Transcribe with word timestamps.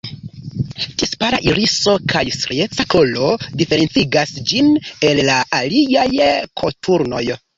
Ties 1.01 1.11
pala 1.23 1.39
iriso 1.49 1.93
kaj 2.13 2.23
strieca 2.37 2.85
kolo 2.95 3.29
diferencigas 3.61 4.33
ĝin 4.53 4.73
el 5.11 5.23
la 5.29 5.37
aliaj 5.61 6.33
koturnoj. 6.63 7.25